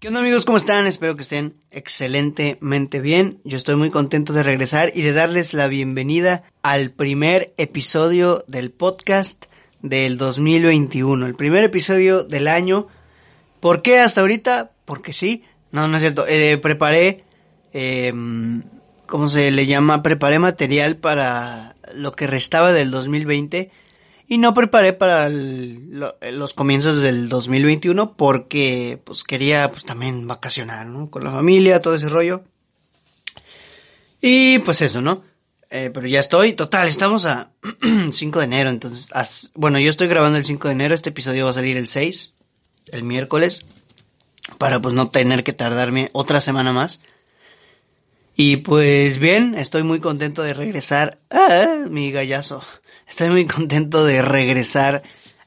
[0.00, 0.46] ¿Qué onda amigos?
[0.46, 0.86] ¿Cómo están?
[0.86, 3.42] Espero que estén excelentemente bien.
[3.44, 8.70] Yo estoy muy contento de regresar y de darles la bienvenida al primer episodio del
[8.70, 9.44] podcast
[9.82, 11.26] del 2021.
[11.26, 12.86] El primer episodio del año.
[13.60, 14.70] ¿Por qué hasta ahorita?
[14.86, 15.44] Porque sí.
[15.70, 16.26] No, no es cierto.
[16.26, 17.24] Eh, preparé,
[17.74, 18.10] eh,
[19.04, 20.02] ¿cómo se le llama?
[20.02, 23.70] Preparé material para lo que restaba del 2020
[24.30, 31.10] y no preparé para los comienzos del 2021 porque pues quería pues también vacacionar, ¿no?
[31.10, 32.44] Con la familia, todo ese rollo.
[34.22, 35.24] Y pues eso, ¿no?
[35.68, 37.50] Eh, pero ya estoy, total, estamos a
[38.12, 41.50] 5 de enero, entonces, bueno, yo estoy grabando el 5 de enero, este episodio va
[41.50, 42.32] a salir el 6,
[42.92, 43.64] el miércoles,
[44.58, 47.00] para pues no tener que tardarme otra semana más.
[48.42, 51.18] Y pues bien, estoy muy contento de regresar.
[51.28, 51.84] ¡Ah!
[51.90, 52.62] Mi gallazo.
[53.06, 55.02] Estoy muy contento de regresar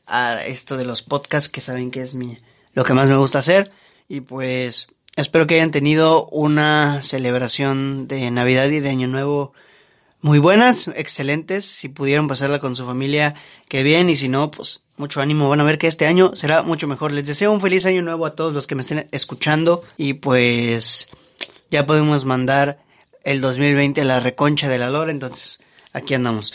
[0.06, 2.38] a esto de los podcasts que saben que es mi
[2.76, 3.72] lo que más me gusta hacer
[4.08, 9.54] y pues espero que hayan tenido una celebración de Navidad y de Año Nuevo
[10.22, 13.34] muy buenas, excelentes, si pudieron pasarla con su familia,
[13.70, 16.62] qué bien y si no, pues mucho ánimo, van a ver que este año será
[16.62, 17.12] mucho mejor.
[17.12, 21.10] Les deseo un feliz año nuevo a todos los que me estén escuchando y pues
[21.72, 22.83] ya podemos mandar
[23.24, 25.60] el 2020 a la reconcha de la lora, entonces
[25.94, 26.54] aquí andamos.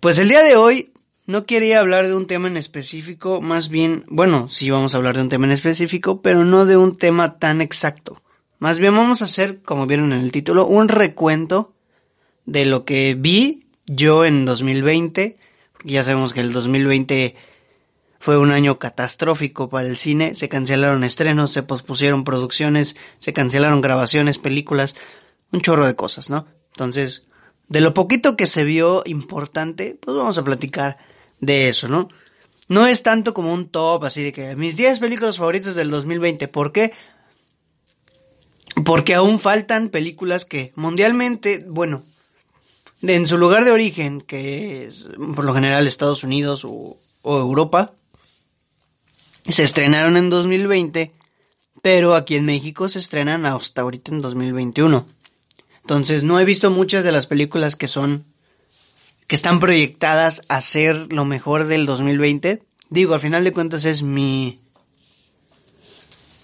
[0.00, 0.92] Pues el día de hoy
[1.26, 5.16] no quería hablar de un tema en específico, más bien, bueno, sí vamos a hablar
[5.16, 8.20] de un tema en específico, pero no de un tema tan exacto.
[8.58, 11.74] Más bien vamos a hacer, como vieron en el título, un recuento
[12.46, 15.38] de lo que vi yo en 2020.
[15.84, 17.36] Ya sabemos que el 2020
[18.20, 23.82] fue un año catastrófico para el cine, se cancelaron estrenos, se pospusieron producciones, se cancelaron
[23.82, 24.94] grabaciones, películas,
[25.52, 26.46] un chorro de cosas, ¿no?
[26.72, 27.24] Entonces,
[27.68, 30.98] de lo poquito que se vio importante, pues vamos a platicar
[31.40, 32.08] de eso, ¿no?
[32.68, 36.48] No es tanto como un top así de que mis 10 películas favoritas del 2020.
[36.48, 36.92] ¿Por qué?
[38.84, 42.04] Porque aún faltan películas que mundialmente, bueno,
[43.02, 47.92] en su lugar de origen, que es por lo general Estados Unidos o, o Europa,
[49.46, 51.12] se estrenaron en 2020,
[51.82, 55.06] pero aquí en México se estrenan hasta ahorita en 2021.
[55.84, 58.24] Entonces no he visto muchas de las películas que son
[59.26, 62.62] que están proyectadas a ser lo mejor del 2020.
[62.88, 64.60] Digo, al final de cuentas es mi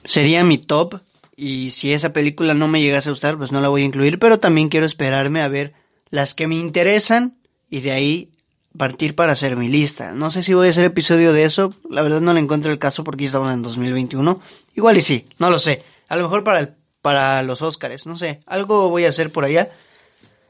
[0.04, 1.00] sería mi top
[1.36, 4.18] y si esa película no me llegase a gustar, pues no la voy a incluir,
[4.18, 5.72] pero también quiero esperarme a ver
[6.10, 7.38] las que me interesan
[7.70, 8.32] y de ahí
[8.76, 10.12] partir para hacer mi lista.
[10.12, 12.78] No sé si voy a hacer episodio de eso, la verdad no le encuentro el
[12.78, 14.38] caso porque estamos en 2021.
[14.76, 15.82] Igual y sí, no lo sé.
[16.08, 19.44] A lo mejor para el para los Óscares, no sé, algo voy a hacer por
[19.44, 19.70] allá.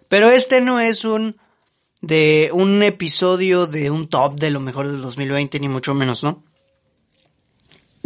[0.08, 1.36] Pero este no es un
[2.00, 6.42] de un episodio de un top de lo mejor del 2020 ni mucho menos, ¿no?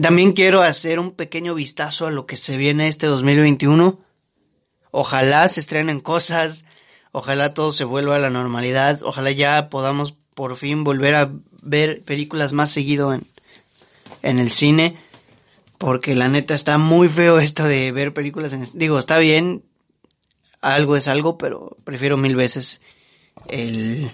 [0.00, 4.00] También quiero hacer un pequeño vistazo a lo que se viene este 2021.
[4.90, 6.64] Ojalá se estrenen cosas,
[7.12, 11.32] ojalá todo se vuelva a la normalidad, ojalá ya podamos por fin volver a
[11.62, 13.24] ver películas más seguido en,
[14.22, 14.98] en el cine.
[15.84, 18.66] Porque la neta está muy feo esto de ver películas en...
[18.72, 19.64] Digo, está bien,
[20.62, 22.80] algo es algo, pero prefiero mil veces
[23.48, 24.10] el,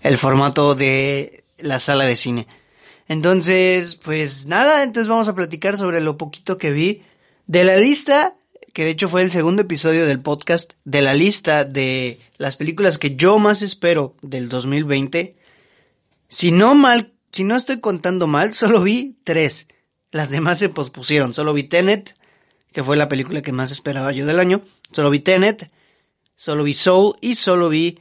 [0.00, 2.46] el formato de la sala de cine.
[3.08, 7.02] Entonces, pues nada, entonces vamos a platicar sobre lo poquito que vi
[7.46, 8.34] de la lista,
[8.72, 12.96] que de hecho fue el segundo episodio del podcast, de la lista de las películas
[12.96, 15.36] que yo más espero del 2020.
[16.28, 19.66] Si no mal, si no estoy contando mal, solo vi tres.
[20.12, 21.34] Las demás se pospusieron.
[21.34, 22.16] Solo vi Tenet,
[22.72, 24.62] que fue la película que más esperaba yo del año.
[24.92, 25.70] Solo vi Tenet,
[26.34, 27.98] solo vi Soul y solo vi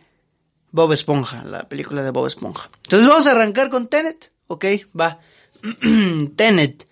[0.72, 2.69] Bob Esponja, la película de Bob Esponja.
[2.84, 4.31] Entonces vamos a arrancar con Tenet.
[4.48, 4.66] Ok,
[5.00, 5.19] va.
[6.36, 6.88] Tenet.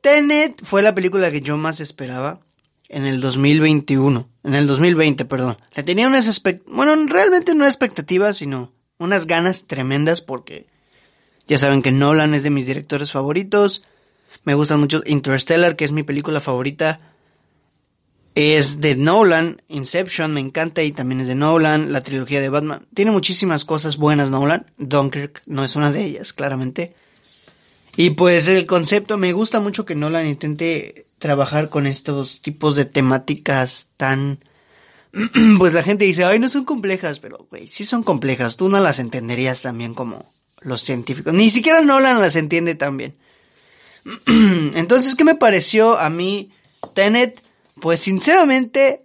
[0.00, 2.40] Tenet fue la película que yo más esperaba
[2.88, 4.28] en el 2021.
[4.44, 5.56] En el 2020, perdón.
[5.74, 6.76] Le tenía unas expectativas.
[6.76, 10.66] Bueno, realmente no expectativas, sino unas ganas tremendas porque
[11.46, 13.82] ya saben que Nolan es de mis directores favoritos.
[14.44, 17.00] Me gusta mucho Interstellar, que es mi película favorita.
[18.34, 22.86] Es de Nolan, Inception me encanta y también es de Nolan, la trilogía de Batman.
[22.94, 24.66] Tiene muchísimas cosas buenas Nolan.
[24.78, 26.94] Dunkirk no es una de ellas, claramente.
[27.94, 32.86] Y pues el concepto, me gusta mucho que Nolan intente trabajar con estos tipos de
[32.86, 34.42] temáticas tan...
[35.58, 38.56] pues la gente dice, ay, no son complejas, pero, güey, sí son complejas.
[38.56, 40.32] Tú no las entenderías también como
[40.62, 41.34] los científicos.
[41.34, 43.14] Ni siquiera Nolan las entiende tan bien.
[44.74, 46.52] Entonces, ¿qué me pareció a mí
[46.94, 47.42] Tenet?
[47.80, 49.04] Pues sinceramente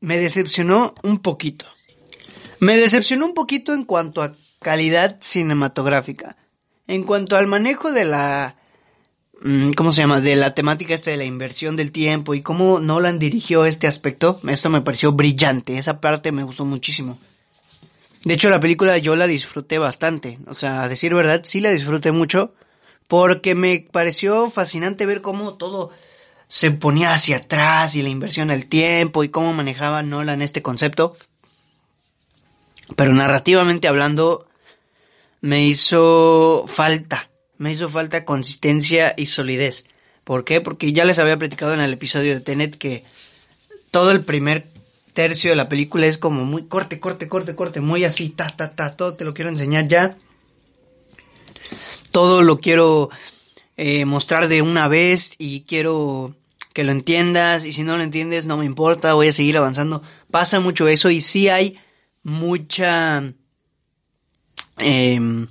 [0.00, 1.66] me decepcionó un poquito.
[2.60, 6.36] Me decepcionó un poquito en cuanto a calidad cinematográfica.
[6.86, 8.56] En cuanto al manejo de la
[9.42, 10.20] mm, ¿cómo se llama?
[10.20, 14.40] De la temática esta de la inversión del tiempo y cómo Nolan dirigió este aspecto,
[14.48, 17.18] esto me pareció brillante, esa parte me gustó muchísimo.
[18.24, 21.70] De hecho, la película yo la disfruté bastante, o sea, a decir verdad, sí la
[21.70, 22.52] disfruté mucho,
[23.08, 25.90] porque me pareció fascinante ver cómo todo
[26.46, 31.16] se ponía hacia atrás y la inversión del tiempo y cómo manejaba Nolan este concepto.
[32.96, 34.46] Pero narrativamente hablando,
[35.40, 39.84] me hizo falta, me hizo falta consistencia y solidez.
[40.24, 40.60] ¿Por qué?
[40.60, 43.04] Porque ya les había platicado en el episodio de Tenet que
[43.90, 44.66] todo el primer
[45.14, 48.74] tercio de la película es como muy corte, corte, corte, corte, muy así, ta, ta,
[48.74, 50.16] ta, todo te lo quiero enseñar ya.
[52.10, 53.10] Todo lo quiero
[53.76, 56.34] eh, mostrar de una vez y quiero
[56.72, 60.02] que lo entiendas y si no lo entiendes no me importa, voy a seguir avanzando.
[60.30, 61.78] Pasa mucho eso y sí hay
[62.22, 63.32] mucha
[64.78, 65.46] eh,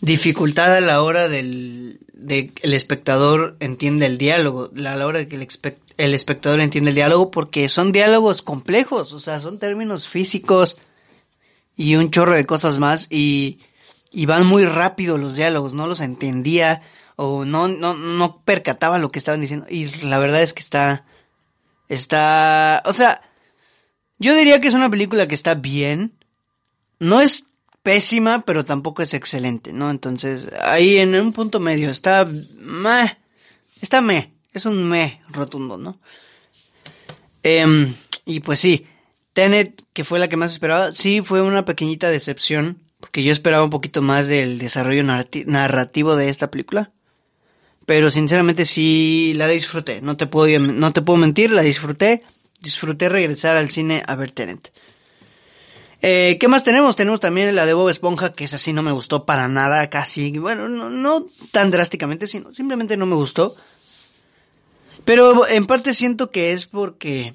[0.00, 5.28] dificultad a la hora del de el espectador entiende el diálogo, a la hora de
[5.28, 5.48] que el,
[5.96, 10.76] el espectador entiende el diálogo, porque son diálogos complejos, o sea, son términos físicos
[11.76, 13.58] y un chorro de cosas más, y,
[14.10, 16.82] y van muy rápido los diálogos, no los entendía,
[17.16, 21.04] o no, no, no percataba lo que estaban diciendo, y la verdad es que está,
[21.88, 23.22] está, o sea,
[24.18, 26.12] yo diría que es una película que está bien,
[26.98, 27.46] no es
[27.82, 29.90] pésima, pero tampoco es excelente, ¿no?
[29.90, 33.18] Entonces, ahí en un punto medio está meh,
[33.80, 35.98] está meh, es un meh rotundo, ¿no?
[37.42, 37.94] Em,
[38.26, 38.86] y pues sí,
[39.32, 43.64] Tenet, que fue la que más esperaba, sí fue una pequeñita decepción, porque yo esperaba
[43.64, 46.92] un poquito más del desarrollo narrativo de esta película.
[47.84, 52.22] Pero sinceramente sí la disfruté, no te puedo, no te puedo mentir, la disfruté,
[52.60, 54.72] disfruté regresar al cine a ver Tenet.
[56.02, 56.94] Eh, ¿Qué más tenemos?
[56.94, 60.38] Tenemos también la de Bob Esponja, que es así, no me gustó para nada, casi,
[60.38, 63.56] bueno, no, tan drásticamente, sino simplemente no me gustó.
[65.04, 67.34] Pero en parte siento que es porque,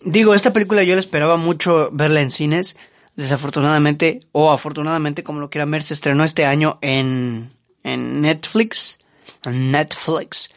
[0.00, 2.74] digo, esta película yo la esperaba mucho verla en cines,
[3.16, 7.50] desafortunadamente, o afortunadamente, como lo quieran ver, se estrenó este año en,
[7.82, 8.98] en Netflix,
[9.44, 10.50] Netflix,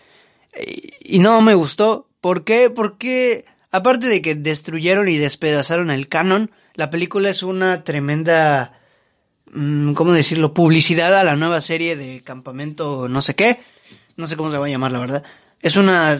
[0.99, 2.07] y no me gustó.
[2.21, 2.69] ¿Por qué?
[2.69, 8.79] Porque, aparte de que destruyeron y despedazaron el canon, la película es una tremenda,
[9.51, 10.53] mm, ¿cómo decirlo?
[10.53, 13.59] Publicidad a la nueva serie de Campamento no sé qué.
[14.17, 15.23] No sé cómo se va a llamar, la verdad.
[15.61, 16.17] Es una...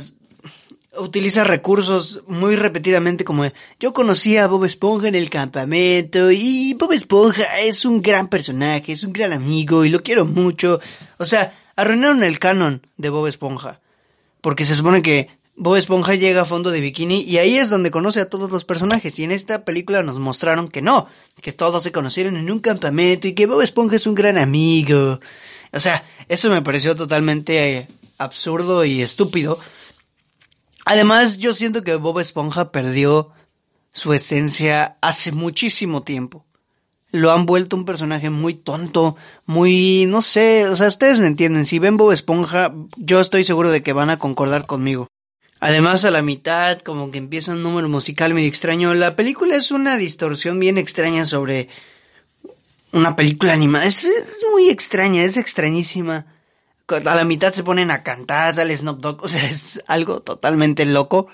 [1.00, 3.46] Utiliza recursos muy repetidamente como
[3.80, 8.92] yo conocí a Bob Esponja en el campamento y Bob Esponja es un gran personaje,
[8.92, 10.80] es un gran amigo y lo quiero mucho.
[11.18, 13.80] O sea, arruinaron el canon de Bob Esponja.
[14.42, 17.92] Porque se supone que Bob Esponja llega a fondo de bikini y ahí es donde
[17.92, 21.08] conoce a todos los personajes y en esta película nos mostraron que no,
[21.42, 25.20] que todos se conocieron en un campamento y que Bob Esponja es un gran amigo.
[25.72, 27.88] O sea, eso me pareció totalmente
[28.18, 29.60] absurdo y estúpido.
[30.86, 33.32] Además, yo siento que Bob Esponja perdió
[33.92, 36.46] su esencia hace muchísimo tiempo.
[37.12, 39.16] Lo han vuelto un personaje muy tonto,
[39.46, 43.72] muy, no sé, o sea, ustedes me entienden, si ven Bob Esponja, yo estoy seguro
[43.72, 45.08] de que van a concordar conmigo.
[45.60, 48.94] Además, a la mitad, como que empieza un número musical medio extraño.
[48.94, 51.68] La película es una distorsión bien extraña sobre
[52.94, 53.86] una película animada.
[53.86, 54.10] Es,
[54.54, 56.26] muy extraña, es extrañísima.
[56.92, 60.86] A la mitad se ponen a cantar, sale Snoop Dogg, o sea, es algo totalmente
[60.86, 61.28] loco.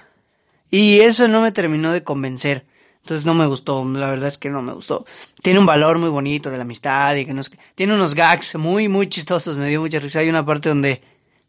[0.72, 2.66] Y eso no me terminó de convencer.
[3.02, 5.06] Entonces no me gustó, la verdad es que no me gustó.
[5.44, 7.44] Tiene un valor muy bonito de la amistad y que no
[7.76, 10.20] Tiene unos gags muy, muy chistosos, me dio mucha risa.
[10.20, 11.02] Hay una parte donde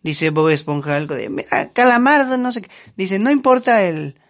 [0.06, 2.70] Dice Bob Esponja algo de, mira, calamardo, no sé qué.
[2.96, 4.20] Dice, no importa el,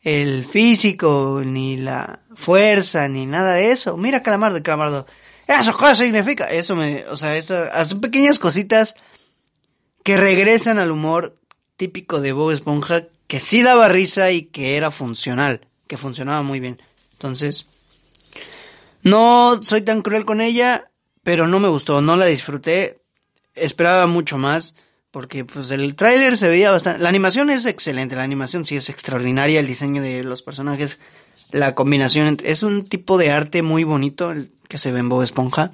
[0.00, 3.98] el físico, ni la fuerza, ni nada de eso.
[3.98, 5.06] Mira, calamardo, calamardo.
[5.46, 6.44] Eso qué significa.
[6.46, 8.94] Eso me, o sea, eso, son pequeñas cositas
[10.06, 11.36] que regresan al humor
[11.76, 16.60] típico de Bob Esponja, que sí daba risa y que era funcional, que funcionaba muy
[16.60, 16.80] bien.
[17.14, 17.66] Entonces,
[19.02, 20.84] no soy tan cruel con ella,
[21.24, 23.00] pero no me gustó, no la disfruté,
[23.56, 24.76] esperaba mucho más
[25.10, 27.02] porque pues el tráiler se veía bastante...
[27.02, 31.00] La animación es excelente, la animación sí es extraordinaria, el diseño de los personajes,
[31.50, 32.36] la combinación...
[32.44, 35.72] Es un tipo de arte muy bonito el que se ve en Bob Esponja.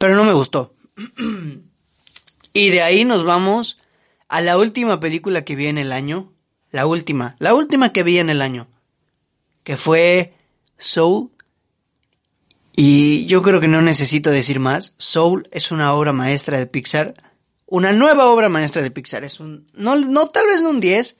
[0.00, 0.74] Pero no me gustó.
[2.58, 3.78] y de ahí nos vamos
[4.28, 6.32] a la última película que vi en el año.
[6.70, 8.68] La última, la última que vi en el año.
[9.64, 10.34] Que fue
[10.78, 11.30] Soul.
[12.74, 14.94] Y yo creo que no necesito decir más.
[14.98, 17.14] Soul es una obra maestra de Pixar
[17.66, 19.24] una nueva obra maestra de Pixar.
[19.24, 21.16] Es un, no, no tal vez no un 10.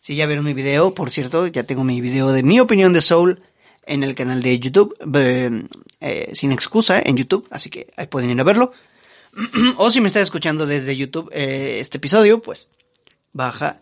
[0.00, 3.00] Si ya vieron mi video, por cierto, ya tengo mi video de mi opinión de
[3.00, 3.42] Soul
[3.86, 4.96] en el canal de YouTube,
[6.00, 8.72] eh, sin excusa, en YouTube, así que ahí pueden ir a verlo.
[9.76, 12.66] o si me estás escuchando desde YouTube eh, este episodio, pues
[13.32, 13.80] baja.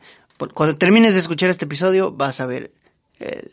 [0.52, 2.72] Cuando termines de escuchar este episodio vas a ver
[3.20, 3.48] eh,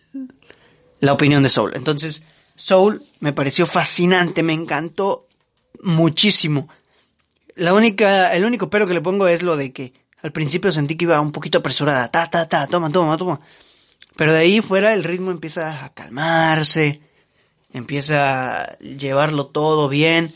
[1.00, 1.74] la opinión de Soul.
[1.76, 2.24] Entonces,
[2.56, 5.28] Soul me pareció fascinante, me encantó
[5.84, 6.68] muchísimo.
[7.56, 10.96] La única, el único pero que le pongo es lo de que al principio sentí
[10.96, 13.40] que iba un poquito apresurada, ta, ta, ta, toma, toma, toma.
[14.16, 17.02] Pero de ahí fuera el ritmo empieza a calmarse,
[17.74, 20.34] empieza a llevarlo todo bien.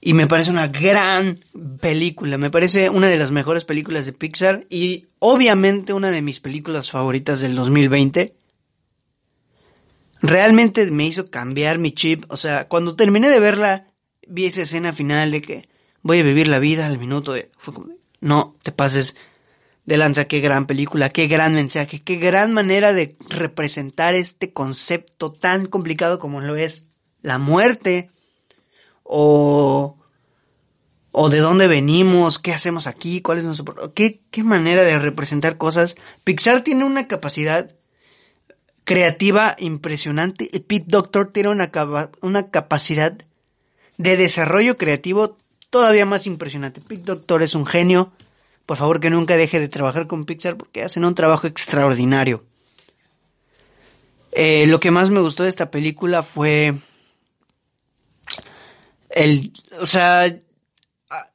[0.00, 1.44] Y me parece una gran
[1.80, 6.40] película, me parece una de las mejores películas de Pixar y obviamente una de mis
[6.40, 8.34] películas favoritas del 2020.
[10.22, 13.88] Realmente me hizo cambiar mi chip, o sea, cuando terminé de verla,
[14.26, 15.68] vi esa escena final de que
[16.02, 17.50] voy a vivir la vida al minuto de...
[18.20, 19.16] no te pases
[19.84, 25.32] de lanza, qué gran película, qué gran mensaje, qué gran manera de representar este concepto
[25.32, 26.84] tan complicado como lo es
[27.22, 28.08] la muerte
[29.12, 29.96] o
[31.12, 35.58] o de dónde venimos, qué hacemos aquí, cuál es nuestro qué qué manera de representar
[35.58, 35.96] cosas.
[36.22, 37.72] Pixar tiene una capacidad
[38.84, 40.48] creativa impresionante.
[40.52, 41.70] y Pete Doctor tiene una,
[42.22, 43.18] una capacidad
[43.98, 45.36] de desarrollo creativo
[45.70, 46.80] todavía más impresionante.
[46.80, 48.12] Pete Doctor es un genio.
[48.64, 52.44] Por favor que nunca deje de trabajar con Pixar porque hacen un trabajo extraordinario.
[54.30, 56.74] Eh, lo que más me gustó de esta película fue
[59.10, 60.34] el, o sea,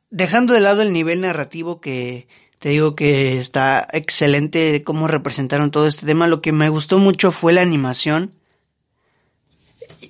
[0.10, 2.27] dejando de lado el nivel narrativo que
[2.60, 6.98] te digo que está excelente de cómo representaron todo este tema, lo que me gustó
[6.98, 8.34] mucho fue la animación.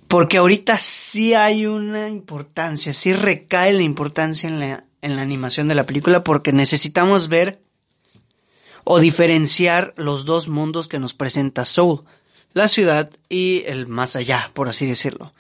[0.08, 5.68] Porque ahorita sí hay una importancia, sí recae la importancia en la, en la animación
[5.68, 7.62] de la película porque necesitamos ver
[8.84, 12.06] o diferenciar los dos mundos que nos presenta Soul,
[12.54, 15.34] la ciudad y el más allá, por así decirlo.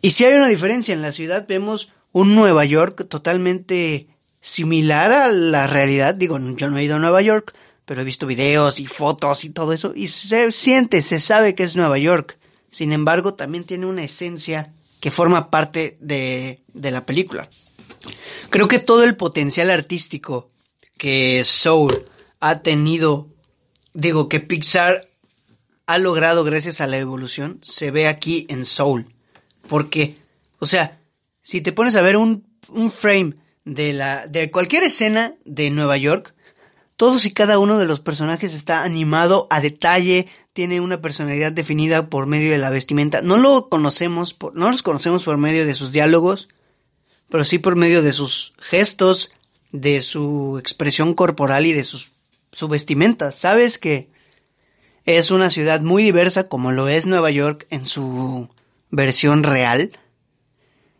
[0.00, 4.08] Y si hay una diferencia en la ciudad, vemos un Nueva York totalmente
[4.40, 6.14] similar a la realidad.
[6.14, 9.50] Digo, yo no he ido a Nueva York, pero he visto videos y fotos y
[9.50, 12.38] todo eso, y se siente, se sabe que es Nueva York.
[12.70, 17.48] Sin embargo, también tiene una esencia que forma parte de, de la película.
[18.50, 20.50] Creo que todo el potencial artístico
[20.96, 22.04] que Soul
[22.40, 23.28] ha tenido,
[23.94, 25.08] digo, que Pixar
[25.86, 29.08] ha logrado gracias a la evolución, se ve aquí en Soul.
[29.68, 30.16] Porque,
[30.58, 30.98] o sea,
[31.42, 35.96] si te pones a ver un, un frame de la, de cualquier escena de Nueva
[35.96, 36.34] York,
[36.96, 42.10] todos y cada uno de los personajes está animado a detalle, tiene una personalidad definida
[42.10, 43.20] por medio de la vestimenta.
[43.22, 46.48] No lo conocemos, por, no los conocemos por medio de sus diálogos,
[47.28, 49.30] pero sí por medio de sus gestos,
[49.70, 52.14] de su expresión corporal y de sus,
[52.50, 53.30] su vestimenta.
[53.30, 54.10] Sabes que
[55.04, 58.48] es una ciudad muy diversa como lo es Nueva York en su
[58.90, 59.92] versión real.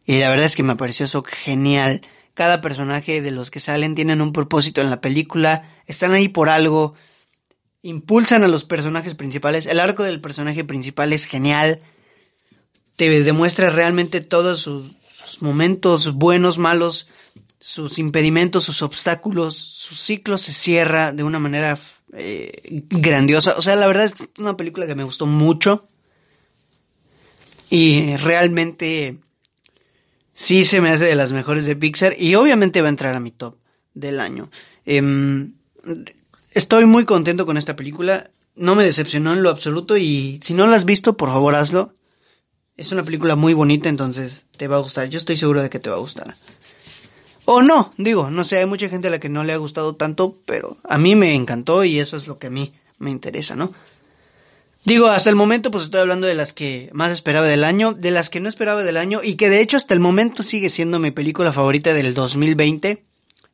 [0.05, 2.03] Y la verdad es que me pareció eso genial.
[2.35, 6.49] Cada personaje de los que salen tienen un propósito en la película, están ahí por
[6.49, 6.95] algo,
[7.83, 9.67] impulsan a los personajes principales.
[9.67, 11.81] El arco del personaje principal es genial.
[12.97, 14.93] Te demuestra realmente todos sus,
[15.41, 17.09] momentos buenos, malos,
[17.61, 19.57] sus impedimentos, sus obstáculos.
[19.57, 21.79] Su ciclo se cierra de una manera
[22.15, 23.57] eh, grandiosa.
[23.57, 25.88] O sea, la verdad es una película que me gustó mucho.
[27.71, 29.19] Y realmente
[30.35, 32.15] sí se me hace de las mejores de Pixar.
[32.19, 33.57] Y obviamente va a entrar a mi top
[33.95, 34.51] del año.
[34.87, 35.03] Eh,
[36.53, 38.31] Estoy muy contento con esta película.
[38.57, 41.93] No me decepcionó en lo absoluto y si no la has visto, por favor hazlo.
[42.77, 45.09] Es una película muy bonita, entonces te va a gustar.
[45.09, 46.37] Yo estoy seguro de que te va a gustar.
[47.45, 49.95] O no, digo, no sé, hay mucha gente a la que no le ha gustado
[49.95, 53.55] tanto, pero a mí me encantó y eso es lo que a mí me interesa,
[53.55, 53.73] ¿no?
[54.89, 58.11] Digo, hasta el momento pues estoy hablando de las que más esperaba del año, de
[58.11, 60.99] las que no esperaba del año y que de hecho hasta el momento sigue siendo
[60.99, 63.05] mi película favorita del 2020.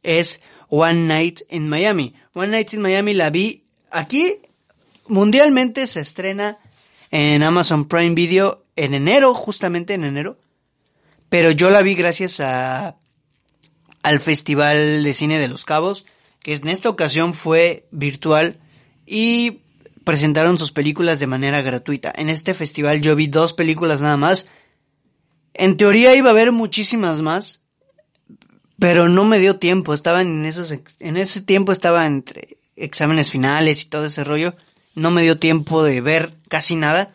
[0.05, 2.15] Es One Night in Miami.
[2.35, 4.43] One Night in Miami la vi aquí
[5.09, 6.59] mundialmente se estrena
[7.11, 10.39] en Amazon Prime Video en enero, justamente en enero.
[11.31, 12.97] Pero yo la vi gracias a
[14.05, 16.05] al Festival de Cine de Los Cabos,
[16.45, 18.61] que en esta ocasión fue virtual
[19.05, 19.64] y
[20.05, 22.13] presentaron sus películas de manera gratuita.
[22.15, 24.47] En este festival yo vi dos películas nada más.
[25.55, 27.63] En teoría iba a haber muchísimas más,
[28.79, 33.83] pero no me dio tiempo, estaba en esos, en ese tiempo estaba entre exámenes finales
[33.83, 34.55] y todo ese rollo,
[34.95, 37.13] no me dio tiempo de ver casi nada,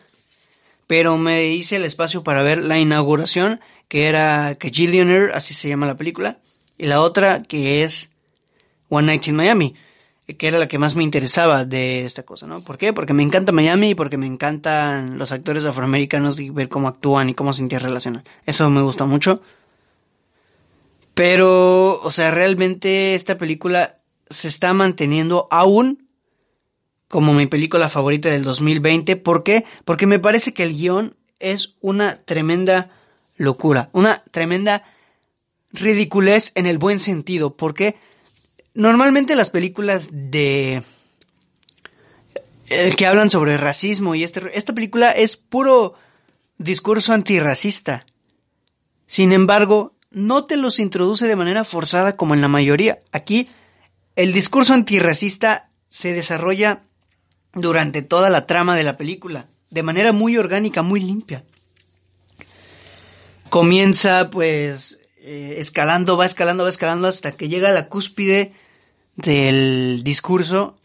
[0.86, 5.68] pero me hice el espacio para ver la inauguración, que era que Gillionaire, así se
[5.68, 6.38] llama la película,
[6.78, 8.10] y la otra que es
[8.88, 9.74] One Night in Miami,
[10.36, 12.62] que era la que más me interesaba de esta cosa, ¿no?
[12.62, 12.92] ¿Por qué?
[12.92, 17.28] Porque me encanta Miami y porque me encantan los actores afroamericanos y ver cómo actúan
[17.28, 18.24] y cómo se interrelacionan.
[18.46, 19.42] Eso me gusta mucho.
[21.14, 26.08] Pero, o sea, realmente esta película se está manteniendo aún
[27.08, 29.16] como mi película favorita del 2020.
[29.16, 29.64] ¿Por qué?
[29.84, 32.90] Porque me parece que el guion es una tremenda
[33.36, 34.84] locura, una tremenda
[35.72, 37.56] ridiculez en el buen sentido.
[37.56, 37.96] Porque
[38.74, 40.82] normalmente las películas de...
[42.68, 45.94] Eh, que hablan sobre racismo y este, esta película es puro
[46.56, 48.06] discurso antirracista.
[49.06, 53.00] Sin embargo, no te los introduce de manera forzada como en la mayoría.
[53.10, 53.48] Aquí,
[54.14, 56.84] el discurso antirracista se desarrolla
[57.54, 61.44] durante toda la trama de la película, de manera muy orgánica, muy limpia.
[63.48, 64.99] Comienza pues
[65.32, 68.52] eh, escalando, va escalando, va escalando hasta que llega a la cúspide
[69.14, 70.76] del discurso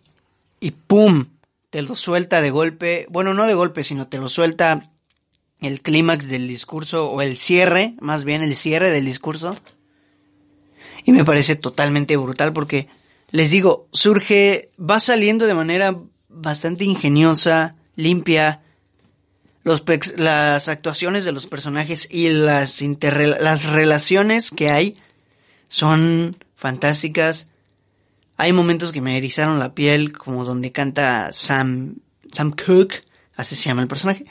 [0.60, 1.30] y ¡pum!
[1.72, 4.92] Te lo suelta de golpe, bueno, no de golpe, sino te lo suelta
[5.62, 9.56] el clímax del discurso o el cierre, más bien el cierre del discurso.
[11.06, 12.88] Y me parece totalmente brutal porque,
[13.32, 15.98] les digo, surge, va saliendo de manera
[16.30, 18.62] bastante ingeniosa, limpia.
[20.18, 24.98] Las actuaciones de los personajes y las, las relaciones que hay
[25.68, 27.48] son fantásticas.
[28.38, 31.96] Hay momentos que me erizaron la piel, como donde canta Sam,
[32.32, 33.02] Sam Cooke,
[33.36, 34.26] así se llama el personaje.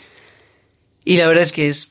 [1.04, 1.90] Y la verdad es que es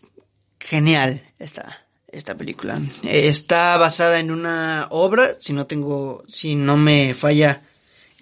[0.59, 2.81] genial esta, esta película.
[3.03, 7.61] Está basada en una obra, si no tengo, si no me falla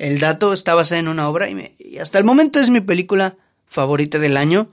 [0.02, 3.36] el dato está basado en una obra y, hasta el momento es mi película
[3.68, 4.72] favorita del año,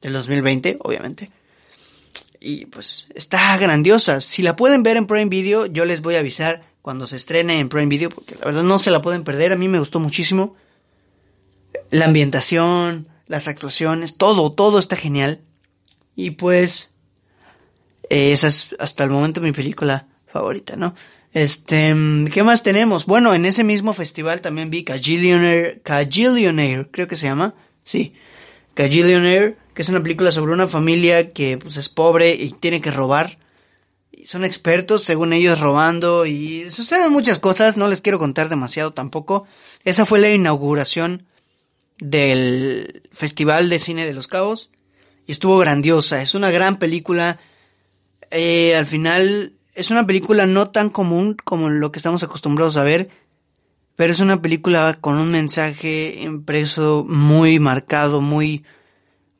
[0.00, 1.30] del 2020, obviamente.
[2.40, 4.20] Y pues está grandiosa.
[4.20, 7.60] Si la pueden ver en Prime Video, yo les voy a avisar cuando se estrene
[7.60, 9.52] en Prime Video, porque la verdad no se la pueden perder.
[9.52, 10.56] A mí me gustó muchísimo.
[11.90, 15.42] La ambientación, las actuaciones, todo, todo está genial.
[16.16, 16.92] Y pues,
[18.08, 20.94] esa es hasta el momento mi película favorita, ¿no?
[21.32, 21.94] Este,
[22.32, 23.06] ¿qué más tenemos?
[23.06, 28.14] Bueno, en ese mismo festival también vi Cajillionaire, Cajillionaire, creo que se llama, sí,
[28.74, 32.90] Cajillionaire, que es una película sobre una familia que pues es pobre y tiene que
[32.90, 33.38] robar.
[34.12, 38.90] Y son expertos, según ellos, robando y suceden muchas cosas, no les quiero contar demasiado
[38.90, 39.46] tampoco.
[39.84, 41.26] Esa fue la inauguración
[41.98, 44.70] del Festival de Cine de los Cabos
[45.26, 47.38] y estuvo grandiosa, es una gran película.
[48.30, 52.84] Eh, al final es una película no tan común como lo que estamos acostumbrados a
[52.84, 53.10] ver,
[53.96, 58.64] pero es una película con un mensaje impreso muy marcado, muy,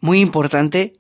[0.01, 0.95] muy importante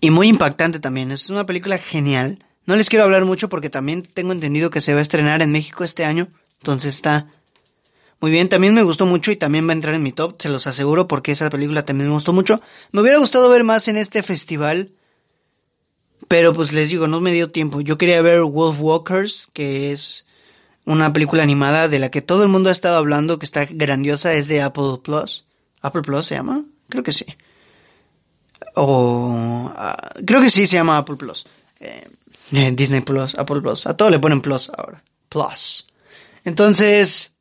[0.00, 1.10] y muy impactante también.
[1.10, 2.44] Es una película genial.
[2.66, 5.52] No les quiero hablar mucho porque también tengo entendido que se va a estrenar en
[5.52, 6.28] México este año,
[6.60, 7.28] entonces está
[8.20, 8.48] muy bien.
[8.48, 11.06] También me gustó mucho y también va a entrar en mi top, se los aseguro
[11.06, 12.60] porque esa película también me gustó mucho.
[12.92, 14.92] Me hubiera gustado ver más en este festival
[16.28, 17.80] pero pues les digo, no me dio tiempo.
[17.80, 20.26] Yo quería ver Wolf Walkers, que es
[20.84, 24.32] una película animada de la que todo el mundo ha estado hablando, que está grandiosa,
[24.32, 25.46] es de Apple Plus.
[25.80, 26.64] ¿Apple Plus se llama?
[26.94, 27.26] Creo que sí.
[28.76, 29.68] O...
[29.74, 31.44] Ah, creo que sí se llama Apple Plus.
[31.80, 32.06] Eh,
[32.70, 33.88] Disney Plus, Apple Plus.
[33.88, 35.02] A todo le ponen Plus ahora.
[35.28, 35.88] Plus.
[36.44, 37.32] Entonces,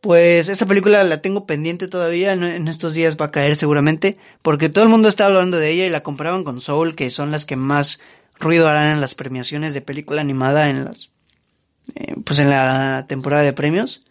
[0.00, 4.68] pues esta película la tengo pendiente todavía, en estos días va a caer seguramente, porque
[4.68, 7.44] todo el mundo está hablando de ella y la comparaban con Soul, que son las
[7.44, 7.98] que más
[8.38, 11.10] ruido harán en las premiaciones de película animada en las,
[11.96, 14.04] eh, pues en la temporada de premios.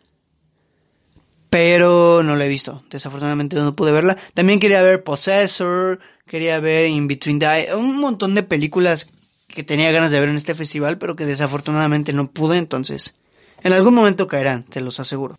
[1.52, 4.18] Pero no la he visto, desafortunadamente no pude verla.
[4.34, 9.10] También quería ver Possessor, quería ver In Between Die, un montón de películas
[9.50, 13.18] que tenía ganas de ver en este festival, pero que desafortunadamente no pude, entonces
[13.64, 15.38] en algún momento caerán, te los aseguro.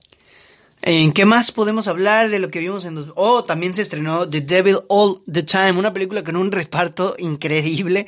[0.82, 3.14] ¿En qué más podemos hablar de lo que vimos en dos...
[3.16, 8.06] Oh, también se estrenó The Devil All the Time, una película con un reparto increíble.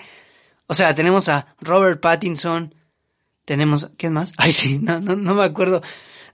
[0.66, 2.74] O sea, tenemos a Robert Pattinson,
[3.46, 3.88] tenemos...
[3.96, 4.34] ¿Quién más?
[4.36, 5.80] Ay, sí, no, no, no me acuerdo.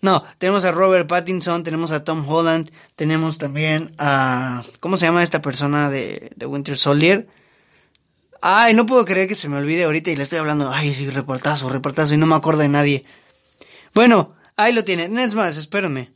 [0.03, 4.63] No, tenemos a Robert Pattinson, tenemos a Tom Holland, tenemos también a...
[4.81, 7.29] ¿Cómo se llama esta persona de, de Winter Soldier?
[8.41, 10.73] Ay, no puedo creer que se me olvide ahorita y le estoy hablando.
[10.73, 13.05] Ay, sí, reportazo, reportazo y no me acuerdo de nadie.
[13.95, 15.19] Bueno, ahí lo tienen.
[15.19, 16.13] Es más, espérenme.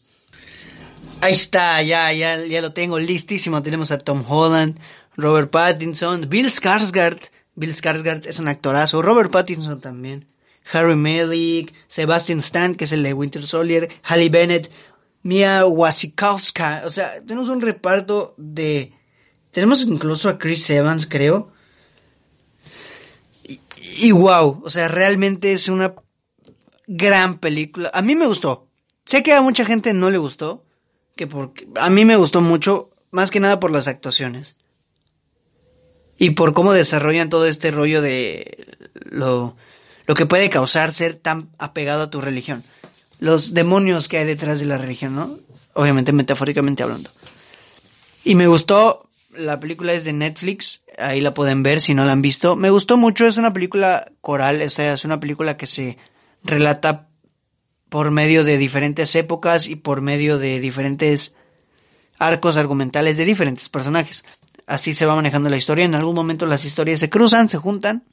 [1.21, 3.63] Ahí está, ya, ya, ya lo tengo listísimo.
[3.63, 4.79] Tenemos a Tom Holland,
[5.17, 7.21] Robert Pattinson, Bill Skarsgård.
[7.55, 9.03] Bill Skarsgård es un actorazo.
[9.03, 10.27] Robert Pattinson también.
[10.73, 14.71] Harry Mellick, Sebastian Stan, que es el de Winter Soldier, Halle Bennett,
[15.23, 16.83] Mia Wasikowska.
[16.85, 18.93] O sea, tenemos un reparto de...
[19.51, 21.53] Tenemos incluso a Chris Evans, creo.
[23.45, 23.61] Y,
[24.03, 25.95] y wow, o sea, realmente es una
[26.87, 27.91] gran película.
[27.95, 28.69] A mí me gustó.
[29.05, 30.65] Sé que a mucha gente no le gustó,
[31.15, 34.57] que porque a mí me gustó mucho, más que nada por las actuaciones.
[36.19, 38.77] Y por cómo desarrollan todo este rollo de
[39.11, 39.57] lo,
[40.07, 42.63] lo que puede causar ser tan apegado a tu religión.
[43.19, 45.39] Los demonios que hay detrás de la religión, ¿no?
[45.75, 47.11] Obviamente metafóricamente hablando.
[48.23, 52.13] Y me gustó, la película es de Netflix, ahí la pueden ver si no la
[52.13, 52.57] han visto.
[52.57, 55.99] Me gustó mucho, es una película coral, o sea, es una película que se
[56.43, 57.09] relata
[57.89, 61.35] por medio de diferentes épocas y por medio de diferentes
[62.19, 64.25] arcos argumentales de diferentes personajes.
[64.67, 65.85] Así se va manejando la historia.
[65.85, 68.05] En algún momento las historias se cruzan, se juntan.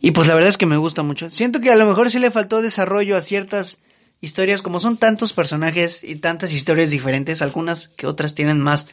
[0.00, 1.30] Y pues la verdad es que me gusta mucho.
[1.30, 3.78] Siento que a lo mejor sí le faltó desarrollo a ciertas
[4.20, 8.86] historias, como son tantos personajes y tantas historias diferentes, algunas que otras tienen más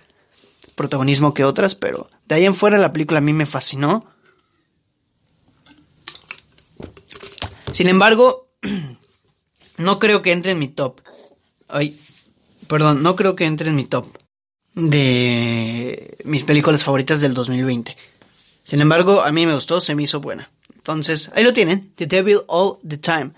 [0.75, 4.05] protagonismo que otras, pero de ahí en fuera la película a mí me fascinó.
[7.71, 8.49] Sin embargo,
[9.77, 11.01] no creo que entre en mi top.
[11.67, 11.99] Ay,
[12.67, 14.07] perdón, no creo que entre en mi top
[14.73, 17.95] de mis películas favoritas del 2020.
[18.63, 20.51] Sin embargo, a mí me gustó, se me hizo buena.
[20.81, 23.33] Entonces, ahí lo tienen, The Devil All the Time.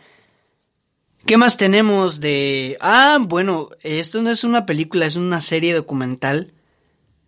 [1.26, 2.78] ¿Qué más tenemos de...
[2.80, 6.54] Ah, bueno, esto no es una película, es una serie documental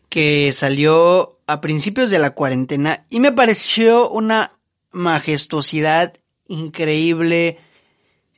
[0.08, 4.54] que salió a principios de la cuarentena y me pareció una
[4.91, 6.13] majestuosidad
[6.47, 7.60] increíble,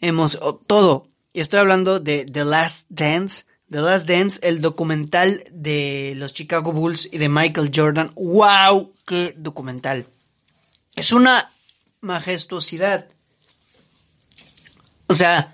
[0.02, 1.10] hemos todo.
[1.32, 3.46] Y estoy hablando de The Last Dance.
[3.70, 8.12] The Last Dance, el documental de los Chicago Bulls y de Michael Jordan.
[8.16, 8.94] ¡Wow!
[9.06, 10.08] ¡Qué documental!
[10.96, 11.52] Es una
[12.02, 13.10] majestuosidad.
[15.08, 15.52] O sea,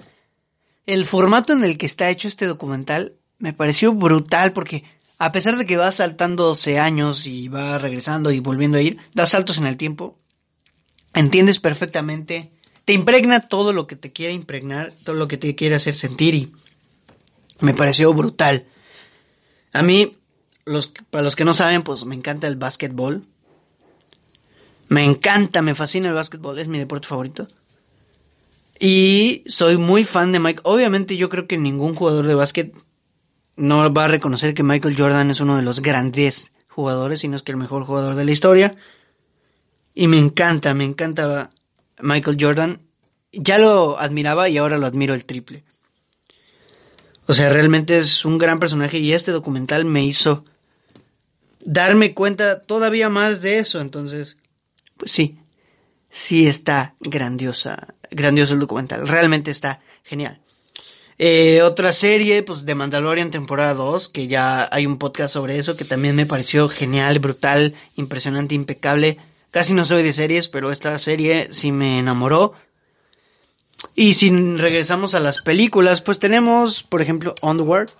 [0.85, 4.83] el formato en el que está hecho este documental me pareció brutal porque
[5.17, 8.97] a pesar de que va saltando 12 años y va regresando y volviendo a ir,
[9.13, 10.19] da saltos en el tiempo,
[11.13, 12.51] entiendes perfectamente,
[12.85, 16.35] te impregna todo lo que te quiere impregnar, todo lo que te quiere hacer sentir
[16.35, 16.53] y
[17.61, 18.67] me pareció brutal.
[19.71, 20.17] A mí,
[20.65, 23.25] los, para los que no saben, pues me encanta el básquetbol.
[24.93, 27.47] Me encanta, me fascina el básquetbol, es mi deporte favorito.
[28.79, 30.61] Y soy muy fan de Mike.
[30.65, 32.75] Obviamente yo creo que ningún jugador de básquet
[33.55, 37.41] no va a reconocer que Michael Jordan es uno de los grandes jugadores, sino es
[37.41, 38.75] que el mejor jugador de la historia.
[39.95, 41.49] Y me encanta, me encanta
[41.99, 42.79] Michael Jordan.
[43.31, 45.63] Ya lo admiraba y ahora lo admiro el triple.
[47.25, 50.45] O sea, realmente es un gran personaje y este documental me hizo
[51.61, 53.81] darme cuenta todavía más de eso.
[53.81, 54.37] Entonces,
[54.97, 55.37] pues sí,
[56.09, 59.07] sí está grandiosa, grandioso el documental.
[59.07, 60.41] Realmente está genial.
[61.19, 65.77] Eh, otra serie, pues de Mandalorian temporada 2, que ya hay un podcast sobre eso,
[65.77, 69.17] que también me pareció genial, brutal, impresionante, impecable.
[69.51, 72.53] Casi no soy de series, pero esta serie sí me enamoró.
[73.95, 77.91] Y si regresamos a las películas, pues tenemos, por ejemplo, Onward,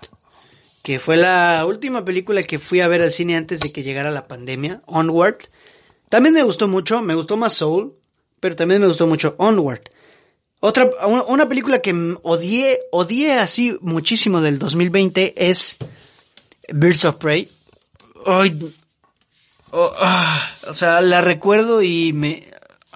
[0.82, 4.12] que fue la última película que fui a ver al cine antes de que llegara
[4.12, 5.38] la pandemia, Onward.
[6.14, 7.96] También me gustó mucho, me gustó más Soul,
[8.40, 9.82] pero también me gustó mucho Onward.
[10.60, 10.88] Otra,
[11.28, 15.76] una película que odié, odié así muchísimo del 2020 es
[16.72, 17.50] Birds of Prey.
[18.28, 18.76] Ay,
[19.74, 22.48] ah, o sea, la recuerdo y me...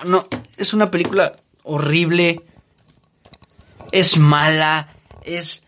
[0.05, 1.31] No, es una película
[1.63, 2.43] horrible.
[3.91, 4.95] Es mala.
[5.23, 5.63] Es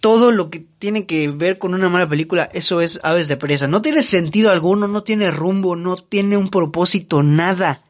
[0.00, 2.50] todo lo que tiene que ver con una mala película.
[2.52, 3.66] Eso es Aves de Presa.
[3.66, 7.84] No tiene sentido alguno, no tiene rumbo, no tiene un propósito, nada.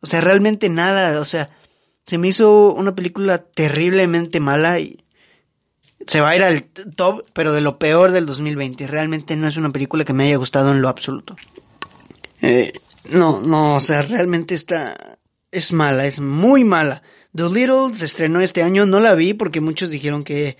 [0.00, 1.20] O sea, realmente nada.
[1.20, 1.50] O sea,
[2.06, 5.04] se me hizo una película terriblemente mala y
[6.06, 8.86] se va a ir al top, pero de lo peor del 2020.
[8.86, 11.36] Realmente no es una película que me haya gustado en lo absoluto.
[12.40, 12.72] Eh,
[13.12, 15.18] no, no, o sea, realmente está...
[15.50, 17.02] Es mala, es muy mala.
[17.34, 20.56] The Little se estrenó este año, no la vi porque muchos dijeron que...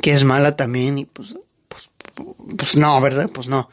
[0.00, 1.36] que es mala también y pues...
[1.68, 1.90] pues,
[2.56, 3.30] pues no, ¿verdad?
[3.32, 3.68] Pues no.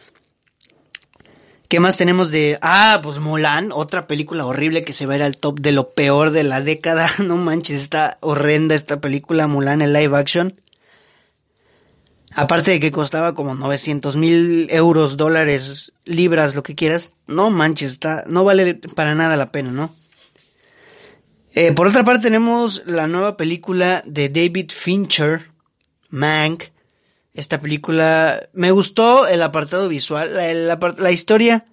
[1.72, 2.60] ¿Qué más tenemos de...
[2.62, 5.92] Ah, pues Mulan, otra película horrible que se va a ir al top de lo
[5.92, 7.10] peor de la década.
[7.20, 10.60] No manches, está horrenda esta película Mulan en live action.
[12.34, 17.12] Aparte de que costaba como 900 mil euros, dólares, libras, lo que quieras.
[17.28, 19.96] No manches, está, no vale para nada la pena, ¿no?
[21.54, 25.51] Eh, por otra parte tenemos la nueva película de David Fincher,
[26.12, 26.66] Mank,
[27.34, 31.66] esta película me gustó el apartado visual, la, historia.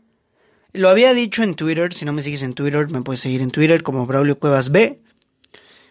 [0.73, 3.51] Lo había dicho en Twitter, si no me sigues en Twitter, me puedes seguir en
[3.51, 5.01] Twitter como Braulio Cuevas B.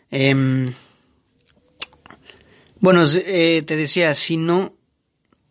[0.10, 0.74] Em,
[2.80, 4.74] bueno, eh, te decía, si no,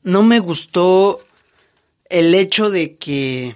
[0.02, 1.20] no me gustó
[2.08, 3.54] el hecho de que,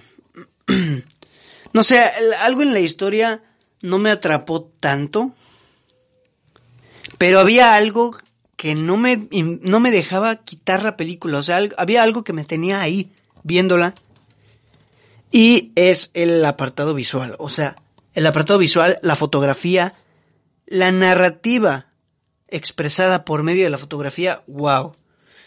[1.73, 2.03] no sé,
[2.41, 3.43] algo en la historia
[3.81, 5.33] no me atrapó tanto,
[7.17, 8.15] pero había algo
[8.61, 9.27] que no me,
[9.63, 11.39] no me dejaba quitar la película.
[11.39, 13.11] O sea, había algo que me tenía ahí
[13.43, 13.95] viéndola.
[15.31, 17.77] Y es el apartado visual, o sea,
[18.13, 19.95] el apartado visual, la fotografía,
[20.67, 21.87] la narrativa
[22.49, 24.95] expresada por medio de la fotografía, wow.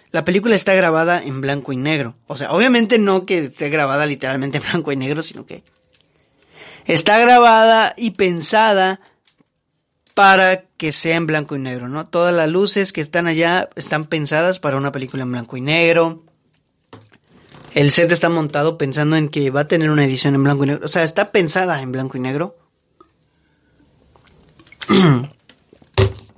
[0.09, 2.15] La película está grabada en blanco y negro.
[2.25, 5.63] O sea, obviamente no que esté grabada literalmente en blanco y negro, sino que
[6.85, 9.01] está grabada y pensada
[10.13, 12.05] para que sea en blanco y negro, ¿no?
[12.05, 16.23] Todas las luces que están allá están pensadas para una película en blanco y negro.
[17.73, 20.67] El set está montado pensando en que va a tener una edición en blanco y
[20.67, 20.85] negro.
[20.85, 22.55] O sea, está pensada en blanco y negro.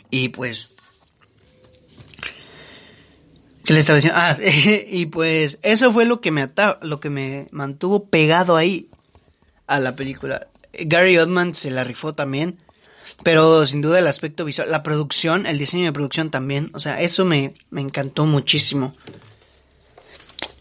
[0.10, 0.72] y pues...
[3.66, 4.20] ¿Qué le estaba diciendo?
[4.22, 4.38] Ah,
[4.88, 6.48] y pues eso fue lo que me
[6.84, 8.90] lo que me mantuvo pegado ahí
[9.68, 10.48] a la película.
[10.72, 12.60] Gary Oldman se la rifó también.
[13.24, 17.02] Pero sin duda el aspecto visual, la producción, el diseño de producción también, o sea,
[17.02, 18.94] eso me, me encantó muchísimo.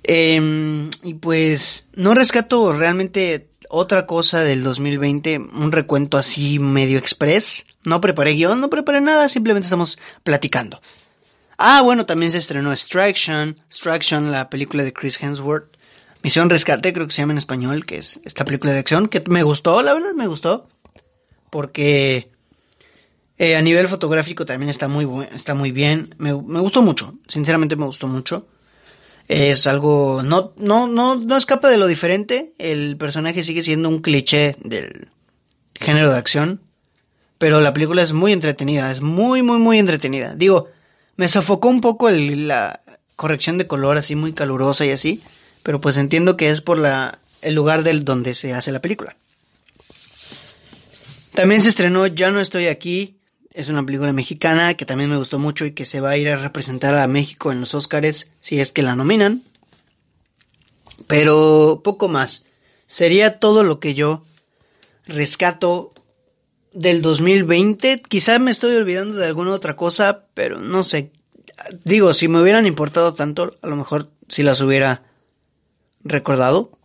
[0.03, 7.65] Em, y pues no rescato realmente otra cosa del 2020, un recuento así medio express.
[7.85, 10.81] No preparé guion, no preparé nada, simplemente estamos platicando.
[11.57, 15.77] Ah, bueno, también se estrenó Extraction, Extraction, la película de Chris Hemsworth.
[16.23, 19.23] Misión Rescate, creo que se llama en español, que es esta película de acción, que
[19.29, 20.69] me gustó, la verdad me gustó.
[21.51, 22.31] Porque
[23.37, 26.15] eh, a nivel fotográfico también está muy, está muy bien.
[26.19, 27.15] Me, me, gustó mucho.
[27.27, 28.47] Sinceramente me gustó mucho.
[29.27, 32.55] Es algo, no, no, no, no escapa de lo diferente.
[32.59, 35.09] El personaje sigue siendo un cliché del
[35.75, 36.61] género de acción.
[37.39, 38.93] Pero la película es muy entretenida.
[38.93, 40.35] Es muy, muy, muy entretenida.
[40.37, 40.69] Digo,
[41.17, 42.83] me sofocó un poco el, la
[43.17, 45.23] corrección de color así muy calurosa y así.
[45.65, 49.17] Pero pues entiendo que es por la, el lugar del donde se hace la película.
[51.33, 53.19] También se estrenó Ya no estoy aquí,
[53.55, 56.29] es una película mexicana que también me gustó mucho y que se va a ir
[56.29, 59.45] a representar a México en los Oscars si es que la nominan.
[61.07, 62.45] Pero poco más.
[62.87, 64.25] Sería todo lo que yo
[65.07, 65.93] rescato
[66.73, 68.03] del 2020.
[68.03, 71.13] Quizá me estoy olvidando de alguna otra cosa, pero no sé.
[71.85, 75.05] Digo, si me hubieran importado tanto, a lo mejor si las hubiera
[76.03, 76.77] recordado.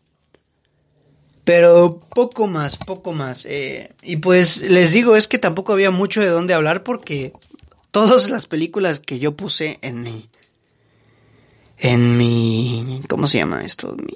[1.50, 3.48] Pero poco más, poco más.
[3.48, 7.34] Eh, y pues les digo, es que tampoco había mucho de dónde hablar porque
[7.90, 10.30] todas las películas que yo puse en mi...
[11.80, 13.02] En mi...
[13.10, 13.96] ¿Cómo se llama esto?
[13.98, 14.16] Mi,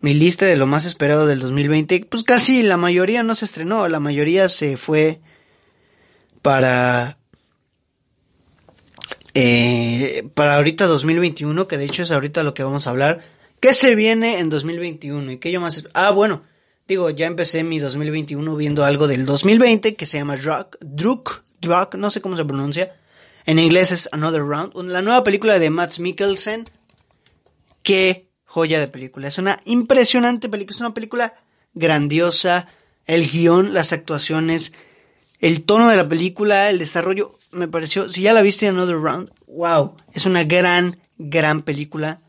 [0.00, 3.86] mi lista de lo más esperado del 2020, pues casi la mayoría no se estrenó,
[3.86, 5.20] la mayoría se fue
[6.40, 7.18] para...
[9.34, 13.33] Eh, para ahorita 2021, que de hecho es ahorita lo que vamos a hablar
[13.64, 15.32] ¿Qué se viene en 2021?
[15.32, 15.82] ¿Y qué yo más?
[15.94, 16.42] Ah, bueno,
[16.86, 22.10] digo, ya empecé mi 2021 viendo algo del 2020 que se llama Druk, Druk, no
[22.10, 22.94] sé cómo se pronuncia.
[23.46, 24.74] En inglés es Another Round.
[24.90, 26.68] La nueva película de Matt Mikkelsen.
[27.82, 29.28] Qué joya de película.
[29.28, 30.74] Es una impresionante película.
[30.74, 31.32] Es una película
[31.72, 32.68] grandiosa.
[33.06, 34.74] El guion, las actuaciones,
[35.40, 37.38] el tono de la película, el desarrollo.
[37.50, 39.96] Me pareció, si ya la viste Another Round, wow.
[40.12, 42.20] Es una gran, gran película.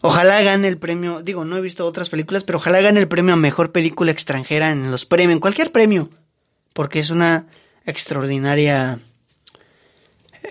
[0.00, 3.34] Ojalá gane el premio, digo, no he visto otras películas, pero ojalá gane el premio
[3.34, 6.08] a mejor película extranjera en los premios, en cualquier premio,
[6.72, 7.48] porque es una
[7.84, 9.00] extraordinaria,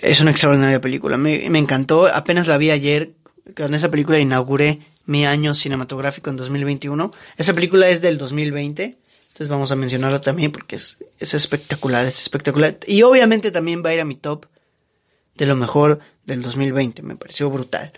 [0.02, 1.18] es una extraordinaria película.
[1.18, 3.14] Me, encantó, apenas la vi ayer,
[3.56, 7.14] con esa película inauguré mi año cinematográfico en 2021.
[7.38, 12.20] Esa película es del 2020, entonces vamos a mencionarla también porque es, es espectacular, es
[12.20, 12.80] espectacular.
[12.86, 14.48] Y obviamente también va a ir a mi top
[15.36, 17.94] de lo mejor del 2020, me pareció brutal.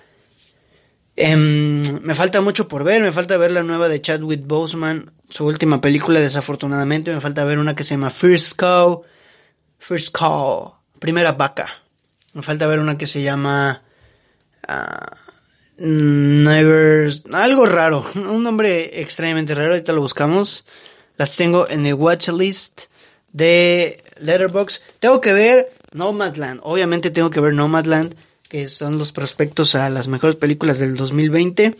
[1.21, 5.45] Em, me falta mucho por ver, me falta ver la nueva de Chadwick Boseman, su
[5.45, 9.03] última película desafortunadamente, me falta ver una que se llama First Cow,
[9.79, 11.67] First Call, Primera Vaca.
[12.32, 13.84] Me falta ver una que se llama
[14.69, 20.63] uh, Never, algo raro, un nombre extrañamente raro, ahorita lo buscamos.
[21.17, 22.84] Las tengo en el watch list
[23.34, 24.82] de Letterbox.
[25.01, 28.15] Tengo que ver Nomadland, obviamente tengo que ver Nomadland
[28.50, 31.76] que son los prospectos a las mejores películas del 2020.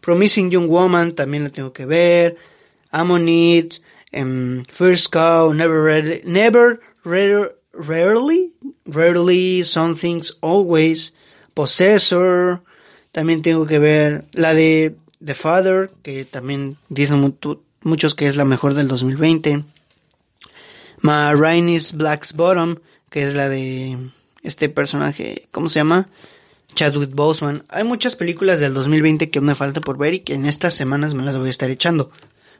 [0.00, 2.36] Promising Young Woman también la tengo que ver.
[2.90, 3.80] Ammonite,
[4.12, 8.52] um, First Cow, Never, Rarely, Never, Rarely,
[8.84, 11.14] Rarely, Some Things Always,
[11.54, 12.62] Possessor,
[13.12, 17.36] también tengo que ver la de The Father, que también dicen
[17.82, 19.64] muchos que es la mejor del 2020.
[21.00, 22.76] Ma Rainy's Black's Bottom,
[23.10, 24.10] que es la de
[24.42, 26.08] este personaje, ¿cómo se llama?
[26.74, 27.64] Chadwick Boseman.
[27.68, 31.14] Hay muchas películas del 2020 que me falta por ver y que en estas semanas
[31.14, 32.10] me las voy a estar echando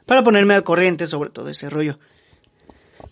[0.05, 1.99] para ponerme al corriente sobre todo ese rollo.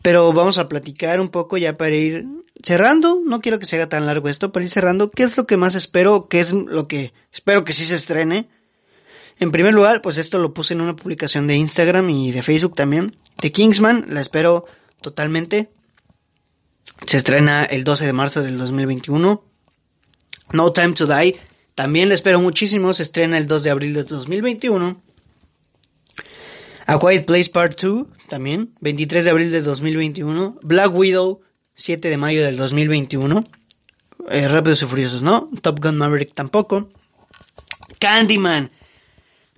[0.01, 2.25] Pero vamos a platicar un poco ya para ir
[2.63, 3.21] cerrando.
[3.25, 5.09] No quiero que se haga tan largo esto, para ir cerrando.
[5.11, 6.27] ¿Qué es lo que más espero?
[6.27, 8.49] ¿Qué es lo que espero que sí se estrene?
[9.39, 12.75] En primer lugar, pues esto lo puse en una publicación de Instagram y de Facebook
[12.75, 13.15] también.
[13.39, 14.65] The Kingsman, la espero
[15.01, 15.69] totalmente.
[17.05, 19.43] Se estrena el 12 de marzo del 2021.
[20.53, 21.35] No Time to Die,
[21.75, 22.93] también la espero muchísimo.
[22.93, 25.01] Se estrena el 2 de abril del 2021.
[26.85, 30.57] A Quiet Place Part 2, también, 23 de abril del 2021.
[30.63, 31.41] Black Widow,
[31.75, 33.43] 7 de mayo del 2021.
[34.29, 35.49] Eh, Rápidos y Furiosos, ¿no?
[35.61, 36.89] Top Gun Maverick tampoco.
[37.99, 38.71] Candyman.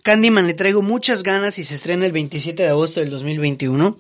[0.03, 3.97] Candyman le traigo muchas ganas y se estrena el 27 de agosto del 2021.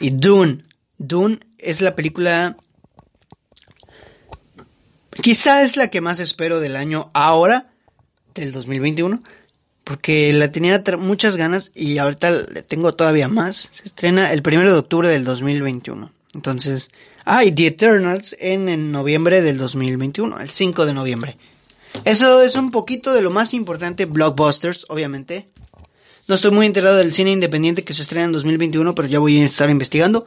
[0.00, 0.64] Y Dune.
[0.98, 2.56] Dune es la película...
[5.22, 7.70] Quizá es la que más espero del año ahora,
[8.34, 9.22] del 2021
[9.84, 13.68] porque la tenía muchas ganas y ahorita le tengo todavía más.
[13.70, 16.10] Se estrena el 1 de octubre del 2021.
[16.34, 16.90] Entonces,
[17.26, 21.36] ah, The Eternals en, en, noviembre del 2021, el 5 de noviembre.
[22.04, 25.46] Eso es un poquito de lo más importante, blockbusters, obviamente.
[26.26, 29.42] No estoy muy enterado del cine independiente que se estrena en 2021, pero ya voy
[29.42, 30.26] a estar investigando.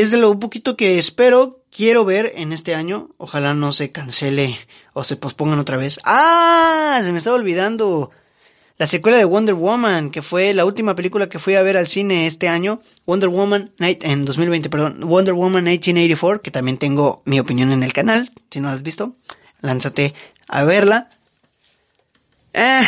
[0.00, 3.10] Es de lo poquito que espero, quiero ver en este año.
[3.18, 4.58] Ojalá no se cancele
[4.94, 6.00] o se pospongan otra vez.
[6.06, 6.98] ¡Ah!
[7.04, 8.10] Se me estaba olvidando
[8.78, 11.88] la secuela de Wonder Woman, que fue la última película que fui a ver al
[11.88, 17.20] cine este año, Wonder Woman Night en 2020, perdón, Wonder Woman 1984, que también tengo
[17.26, 19.16] mi opinión en el canal, si no la has visto,
[19.60, 20.14] lánzate
[20.48, 21.10] a verla.
[22.54, 22.80] Eh,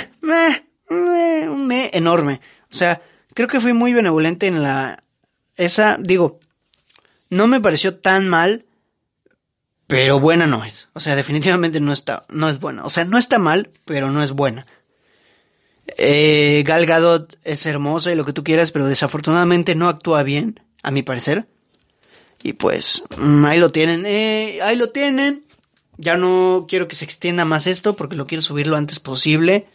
[1.50, 2.40] un me enorme.
[2.72, 3.02] O sea,
[3.34, 5.04] creo que fui muy benevolente en la
[5.56, 6.40] esa, digo,
[7.34, 8.64] no me pareció tan mal,
[9.86, 10.88] pero buena no es.
[10.94, 12.84] O sea, definitivamente no está, no es buena.
[12.84, 14.66] O sea, no está mal, pero no es buena.
[15.98, 20.60] Eh, Gal Gadot es hermosa y lo que tú quieras, pero desafortunadamente no actúa bien,
[20.82, 21.46] a mi parecer.
[22.42, 25.44] Y pues, mm, ahí lo tienen, eh, ahí lo tienen.
[25.96, 29.66] Ya no quiero que se extienda más esto porque lo quiero subir lo antes posible.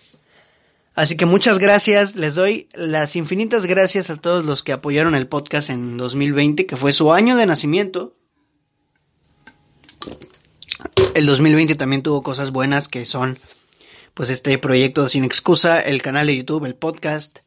[1.00, 5.28] Así que muchas gracias, les doy las infinitas gracias a todos los que apoyaron el
[5.28, 8.18] podcast en 2020, que fue su año de nacimiento.
[11.16, 13.40] El 2020 también tuvo cosas buenas que son
[14.14, 17.40] pues este proyecto sin excusa, el canal de YouTube, el podcast.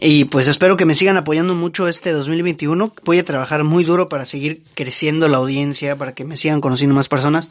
[0.00, 2.92] Y pues espero que me sigan apoyando mucho este 2021.
[3.04, 6.96] Voy a trabajar muy duro para seguir creciendo la audiencia, para que me sigan conociendo
[6.96, 7.50] más personas.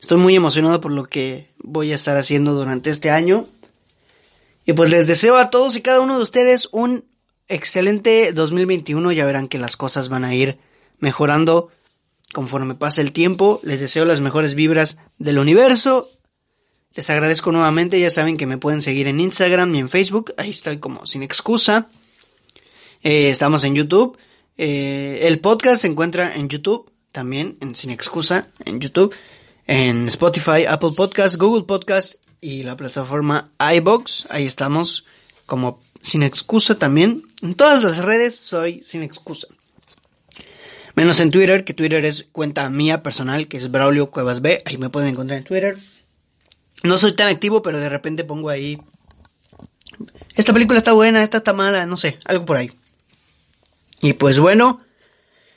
[0.00, 3.48] Estoy muy emocionado por lo que voy a estar haciendo durante este año.
[4.68, 7.04] Y pues les deseo a todos y cada uno de ustedes un
[7.48, 9.10] excelente 2021.
[9.10, 10.58] Ya verán que las cosas van a ir
[10.98, 11.70] mejorando
[12.32, 13.58] conforme pase el tiempo.
[13.64, 16.10] Les deseo las mejores vibras del universo
[16.98, 20.50] les agradezco nuevamente, ya saben que me pueden seguir en Instagram y en Facebook, ahí
[20.50, 21.88] estoy como sin excusa.
[23.04, 24.18] Eh, estamos en YouTube.
[24.56, 29.14] Eh, el podcast se encuentra en YouTube, también en Sin Excusa, en YouTube,
[29.68, 34.26] en Spotify, Apple Podcast, Google Podcast y la plataforma iBox.
[34.30, 35.04] Ahí estamos
[35.46, 37.22] como Sin Excusa también.
[37.42, 39.48] En todas las redes soy Sin Excusa.
[40.94, 44.62] Menos en Twitter, que Twitter es cuenta mía personal, que es Braulio Cuevas B.
[44.64, 45.76] Ahí me pueden encontrar en Twitter.
[46.82, 48.80] No soy tan activo, pero de repente pongo ahí.
[50.34, 52.72] Esta película está buena, esta está mala, no sé, algo por ahí.
[54.00, 54.80] Y pues bueno,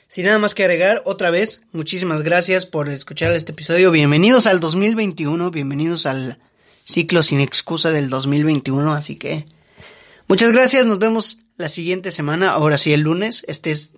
[0.08, 3.92] sin nada más que agregar, otra vez, muchísimas gracias por escuchar este episodio.
[3.92, 6.38] Bienvenidos al 2021, bienvenidos al
[6.84, 8.92] ciclo sin excusa del 2021.
[8.92, 9.46] Así que
[10.28, 13.44] muchas gracias, nos vemos la siguiente semana, ahora sí el lunes.
[13.48, 13.94] Este es,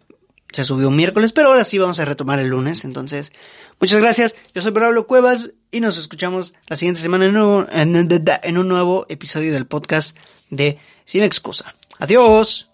[0.52, 2.84] se subió un miércoles, pero ahora sí vamos a retomar el lunes.
[2.84, 3.32] Entonces,
[3.80, 8.58] muchas gracias, yo soy Pablo Cuevas y nos escuchamos la siguiente semana en un, en
[8.58, 10.16] un nuevo episodio del podcast
[10.50, 11.74] de Sin Excusa.
[11.98, 12.73] Adiós.